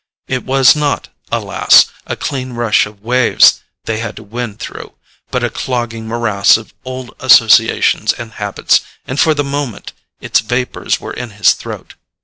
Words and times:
It 0.27 0.45
was 0.47 0.75
not, 0.75 1.09
alas, 1.31 1.85
a 2.07 2.15
clean 2.15 2.53
rush 2.53 2.87
of 2.87 3.03
waves 3.03 3.61
they 3.85 3.99
had 3.99 4.15
to 4.15 4.23
win 4.23 4.55
through, 4.57 4.93
but 5.29 5.43
a 5.43 5.49
clogging 5.51 6.07
morass 6.07 6.57
of 6.57 6.73
old 6.83 7.11
associations 7.19 8.11
and 8.11 8.31
habits, 8.31 8.81
and 9.05 9.19
for 9.19 9.35
the 9.35 9.43
moment 9.43 9.93
its 10.19 10.39
vapours 10.39 10.99
were 10.99 11.13
in 11.13 11.29
his 11.37 11.53
throat. 11.53 11.93